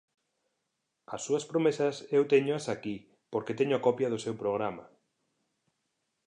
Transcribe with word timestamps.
As 1.15 1.21
súas 1.25 1.47
promesas 1.51 1.95
eu 2.17 2.23
téñoas 2.33 2.65
aquí, 2.75 2.95
porque 3.31 3.57
teño 3.59 3.75
a 3.77 3.83
copia 3.87 4.11
do 4.13 4.21
seu 4.25 4.35
programa. 4.41 4.85